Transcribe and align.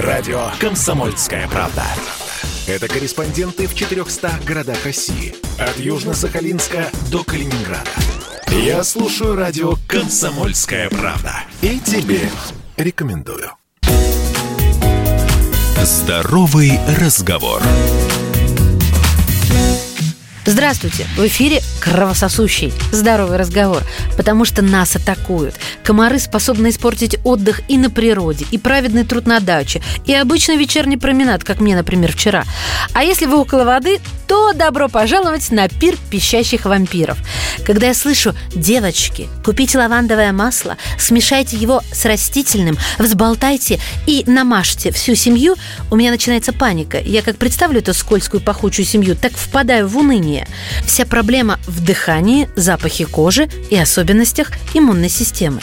Радио 0.00 0.50
«Комсомольская 0.60 1.48
правда». 1.48 1.82
Это 2.68 2.86
корреспонденты 2.86 3.66
в 3.66 3.74
400 3.74 4.30
городах 4.46 4.84
России. 4.84 5.34
От 5.58 5.76
Южно-Сахалинска 5.76 6.86
до 7.10 7.24
Калининграда. 7.24 7.90
Я 8.48 8.84
слушаю 8.84 9.34
радио 9.34 9.74
«Комсомольская 9.88 10.88
правда». 10.88 11.32
И 11.62 11.80
тебе 11.80 12.20
рекомендую. 12.76 13.50
Здоровый 15.82 16.78
разговор. 17.00 17.60
Здравствуйте! 20.48 21.06
В 21.14 21.26
эфире 21.26 21.60
кровососущий 21.78 22.72
здоровый 22.90 23.36
разговор, 23.36 23.82
потому 24.16 24.46
что 24.46 24.62
нас 24.62 24.96
атакуют. 24.96 25.54
Комары 25.84 26.18
способны 26.18 26.70
испортить 26.70 27.18
отдых 27.22 27.60
и 27.68 27.76
на 27.76 27.90
природе, 27.90 28.46
и 28.50 28.56
праведный 28.56 29.04
труд 29.04 29.26
на 29.26 29.40
даче, 29.40 29.82
и 30.06 30.14
обычный 30.14 30.56
вечерний 30.56 30.96
променад, 30.96 31.44
как 31.44 31.60
мне, 31.60 31.76
например, 31.76 32.12
вчера. 32.12 32.44
А 32.94 33.04
если 33.04 33.26
вы 33.26 33.36
около 33.36 33.64
воды, 33.64 34.00
то 34.26 34.54
добро 34.54 34.88
пожаловать 34.88 35.50
на 35.50 35.68
пир 35.68 35.96
пищащих 36.10 36.64
вампиров. 36.64 37.18
Когда 37.66 37.88
я 37.88 37.94
слышу 37.94 38.34
«девочки, 38.54 39.28
купите 39.44 39.76
лавандовое 39.76 40.32
масло, 40.32 40.78
смешайте 40.98 41.58
его 41.58 41.82
с 41.92 42.06
растительным, 42.06 42.78
взболтайте 42.98 43.80
и 44.06 44.24
намажьте 44.26 44.92
всю 44.92 45.14
семью», 45.14 45.56
у 45.90 45.96
меня 45.96 46.10
начинается 46.10 46.54
паника. 46.54 46.98
Я 46.98 47.20
как 47.20 47.36
представлю 47.36 47.80
эту 47.80 47.92
скользкую 47.92 48.40
пахучую 48.40 48.86
семью, 48.86 49.14
так 49.14 49.32
впадаю 49.32 49.88
в 49.88 49.96
уныние 49.98 50.37
дыхания. 50.38 50.46
Вся 50.84 51.04
проблема 51.04 51.58
в 51.66 51.84
дыхании, 51.84 52.48
запахе 52.56 53.06
кожи 53.06 53.48
и 53.70 53.76
особенностях 53.76 54.52
иммунной 54.74 55.08
системы. 55.08 55.60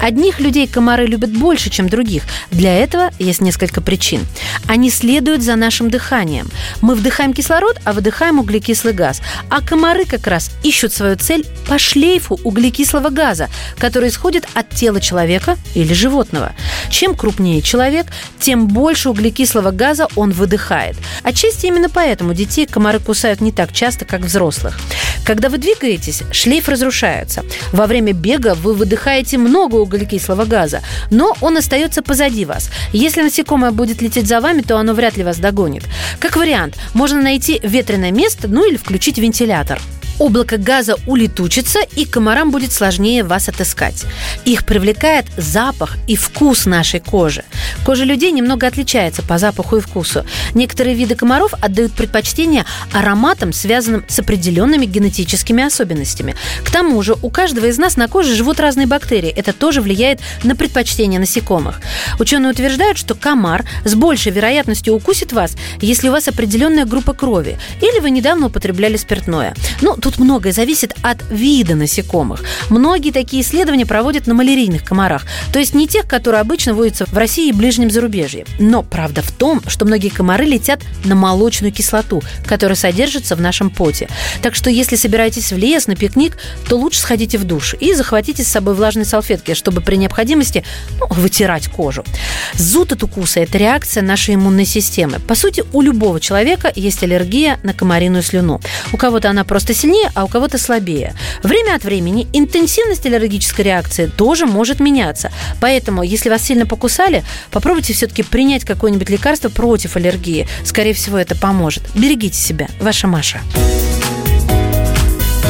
Одних 0.00 0.40
людей 0.40 0.66
комары 0.66 1.06
любят 1.06 1.30
больше, 1.30 1.70
чем 1.70 1.88
других. 1.88 2.24
Для 2.50 2.76
этого 2.76 3.10
есть 3.20 3.40
несколько 3.40 3.80
причин. 3.80 4.26
Они 4.66 4.90
следуют 4.90 5.42
за 5.42 5.54
нашим 5.54 5.88
дыханием. 5.88 6.48
Мы 6.80 6.96
вдыхаем 6.96 7.32
кислород, 7.32 7.78
а 7.84 7.92
выдыхаем 7.92 8.40
углекислый 8.40 8.92
газ. 8.92 9.22
А 9.50 9.60
комары 9.60 10.04
как 10.04 10.26
раз 10.26 10.50
ищут 10.64 10.92
свою 10.92 11.16
цель 11.16 11.46
по 11.68 11.78
шлейфу 11.78 12.40
углекислого 12.42 13.10
газа, 13.10 13.48
который 13.78 14.08
исходит 14.08 14.48
от 14.54 14.68
тела 14.70 15.00
человека 15.00 15.56
или 15.74 15.94
животного. 15.94 16.52
Чем 16.94 17.16
крупнее 17.16 17.60
человек, 17.60 18.06
тем 18.38 18.68
больше 18.68 19.10
углекислого 19.10 19.72
газа 19.72 20.06
он 20.14 20.30
выдыхает. 20.30 20.94
Отчасти 21.24 21.66
именно 21.66 21.90
поэтому 21.90 22.34
детей 22.34 22.66
комары 22.66 23.00
кусают 23.00 23.40
не 23.40 23.50
так 23.50 23.72
часто, 23.72 24.04
как 24.04 24.20
взрослых. 24.20 24.78
Когда 25.26 25.48
вы 25.48 25.58
двигаетесь, 25.58 26.22
шлейф 26.30 26.68
разрушается. 26.68 27.44
Во 27.72 27.88
время 27.88 28.12
бега 28.12 28.54
вы 28.54 28.74
выдыхаете 28.74 29.38
много 29.38 29.74
углекислого 29.74 30.44
газа, 30.44 30.82
но 31.10 31.34
он 31.40 31.56
остается 31.56 32.00
позади 32.00 32.44
вас. 32.44 32.70
Если 32.92 33.22
насекомое 33.22 33.72
будет 33.72 34.00
лететь 34.00 34.28
за 34.28 34.40
вами, 34.40 34.60
то 34.60 34.78
оно 34.78 34.94
вряд 34.94 35.16
ли 35.16 35.24
вас 35.24 35.38
догонит. 35.38 35.82
Как 36.20 36.36
вариант, 36.36 36.76
можно 36.94 37.20
найти 37.20 37.58
ветреное 37.64 38.12
место, 38.12 38.46
ну 38.46 38.64
или 38.64 38.76
включить 38.76 39.18
вентилятор 39.18 39.80
облако 40.18 40.56
газа 40.56 40.96
улетучится, 41.06 41.80
и 41.96 42.04
комарам 42.04 42.50
будет 42.50 42.72
сложнее 42.72 43.24
вас 43.24 43.48
отыскать. 43.48 44.04
Их 44.44 44.64
привлекает 44.64 45.26
запах 45.36 45.96
и 46.06 46.16
вкус 46.16 46.66
нашей 46.66 47.00
кожи. 47.00 47.44
Кожа 47.84 48.04
людей 48.04 48.32
немного 48.32 48.66
отличается 48.66 49.22
по 49.22 49.38
запаху 49.38 49.76
и 49.76 49.80
вкусу. 49.80 50.24
Некоторые 50.54 50.94
виды 50.94 51.14
комаров 51.14 51.54
отдают 51.60 51.92
предпочтение 51.92 52.64
ароматам, 52.92 53.52
связанным 53.52 54.04
с 54.08 54.18
определенными 54.18 54.86
генетическими 54.86 55.64
особенностями. 55.64 56.34
К 56.64 56.70
тому 56.70 57.02
же 57.02 57.16
у 57.22 57.30
каждого 57.30 57.66
из 57.66 57.78
нас 57.78 57.96
на 57.96 58.08
коже 58.08 58.34
живут 58.34 58.60
разные 58.60 58.86
бактерии. 58.86 59.30
Это 59.30 59.52
тоже 59.52 59.80
влияет 59.80 60.20
на 60.42 60.56
предпочтение 60.56 61.20
насекомых. 61.20 61.80
Ученые 62.18 62.52
утверждают, 62.52 62.98
что 62.98 63.14
комар 63.14 63.64
с 63.84 63.94
большей 63.94 64.32
вероятностью 64.32 64.94
укусит 64.94 65.32
вас, 65.32 65.56
если 65.80 66.08
у 66.08 66.12
вас 66.12 66.28
определенная 66.28 66.84
группа 66.84 67.12
крови 67.12 67.58
или 67.80 68.00
вы 68.00 68.10
недавно 68.10 68.46
употребляли 68.46 68.96
спиртное. 68.96 69.54
Ну, 69.80 69.96
Тут 70.04 70.18
многое 70.18 70.52
зависит 70.52 70.94
от 71.00 71.24
вида 71.30 71.74
насекомых. 71.74 72.42
Многие 72.68 73.10
такие 73.10 73.42
исследования 73.42 73.86
проводят 73.86 74.26
на 74.26 74.34
малярийных 74.34 74.84
комарах, 74.84 75.24
то 75.50 75.58
есть 75.58 75.74
не 75.74 75.88
тех, 75.88 76.06
которые 76.06 76.42
обычно 76.42 76.74
водятся 76.74 77.06
в 77.06 77.16
России 77.16 77.48
и 77.48 77.52
ближнем 77.52 77.90
зарубежье. 77.90 78.44
Но 78.58 78.82
правда 78.82 79.22
в 79.22 79.32
том, 79.32 79.62
что 79.66 79.86
многие 79.86 80.10
комары 80.10 80.44
летят 80.44 80.82
на 81.04 81.14
молочную 81.14 81.72
кислоту, 81.72 82.22
которая 82.44 82.76
содержится 82.76 83.34
в 83.34 83.40
нашем 83.40 83.70
поте. 83.70 84.10
Так 84.42 84.54
что 84.54 84.68
если 84.68 84.96
собираетесь 84.96 85.52
в 85.52 85.56
лес 85.56 85.86
на 85.86 85.96
пикник, 85.96 86.36
то 86.68 86.76
лучше 86.76 87.00
сходите 87.00 87.38
в 87.38 87.44
душ 87.44 87.74
и 87.80 87.94
захватите 87.94 88.44
с 88.44 88.48
собой 88.48 88.74
влажные 88.74 89.06
салфетки, 89.06 89.54
чтобы 89.54 89.80
при 89.80 89.96
необходимости 89.96 90.64
ну, 91.00 91.06
вытирать 91.14 91.68
кожу. 91.68 92.04
Зуд 92.52 92.92
от 92.92 93.02
укуса– 93.02 93.40
это 93.40 93.56
реакция 93.56 94.02
нашей 94.02 94.34
иммунной 94.34 94.66
системы. 94.66 95.18
По 95.20 95.34
сути, 95.34 95.64
у 95.72 95.80
любого 95.80 96.20
человека 96.20 96.70
есть 96.76 97.02
аллергия 97.02 97.58
на 97.62 97.72
комариную 97.72 98.22
слюну. 98.22 98.60
У 98.92 98.98
кого-то 98.98 99.30
она 99.30 99.44
просто 99.44 99.72
сильнее 99.72 99.93
сильнее, 99.94 100.10
а 100.14 100.24
у 100.24 100.28
кого-то 100.28 100.58
слабее. 100.58 101.14
Время 101.42 101.74
от 101.74 101.84
времени 101.84 102.26
интенсивность 102.32 103.06
аллергической 103.06 103.64
реакции 103.64 104.06
тоже 104.06 104.46
может 104.46 104.80
меняться. 104.80 105.30
Поэтому, 105.60 106.02
если 106.02 106.28
вас 106.28 106.42
сильно 106.42 106.66
покусали, 106.66 107.24
попробуйте 107.50 107.92
все-таки 107.92 108.22
принять 108.22 108.64
какое-нибудь 108.64 109.10
лекарство 109.10 109.48
против 109.48 109.96
аллергии. 109.96 110.48
Скорее 110.64 110.94
всего, 110.94 111.18
это 111.18 111.36
поможет. 111.36 111.82
Берегите 111.94 112.38
себя. 112.38 112.68
Ваша 112.80 113.06
Маша. 113.06 113.40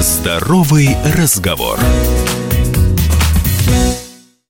Здоровый 0.00 0.96
разговор. 1.16 1.78